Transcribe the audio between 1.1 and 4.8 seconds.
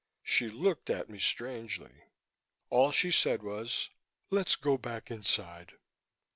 me strangely. All she said was, "Let's go